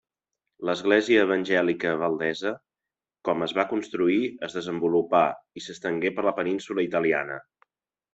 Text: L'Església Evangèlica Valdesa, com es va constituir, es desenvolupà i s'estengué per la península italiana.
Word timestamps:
L'Església 0.67 1.25
Evangèlica 1.25 1.91
Valdesa, 2.03 2.53
com 3.29 3.45
es 3.47 3.53
va 3.57 3.65
constituir, 3.73 4.17
es 4.47 4.55
desenvolupà 4.61 5.21
i 5.61 5.63
s'estengué 5.67 6.13
per 6.17 6.25
la 6.29 6.35
península 6.41 6.87
italiana. 6.89 7.39